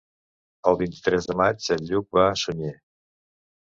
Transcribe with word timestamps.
El 0.69 0.77
vint-i-tres 0.79 1.29
de 1.31 1.37
maig 1.43 1.69
en 1.77 1.85
Lluc 1.91 2.19
va 2.21 2.27
a 2.31 2.35
Sunyer. 2.45 2.77